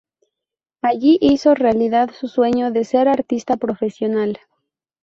[0.81, 4.39] Allí hizo realidad su sueño de ser artista profesional.